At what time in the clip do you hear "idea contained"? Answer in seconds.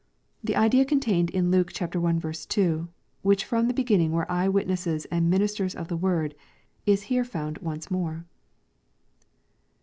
0.55-1.29